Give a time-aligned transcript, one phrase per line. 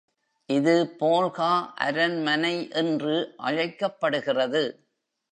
[0.49, 1.49] இது போல்கா
[1.75, 3.35] அரண்மனை என்று
[3.37, 4.63] அழைக்கப்படுகிறது.